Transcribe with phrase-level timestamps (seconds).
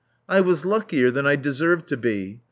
[0.27, 2.39] I was luckier than I deserved to be.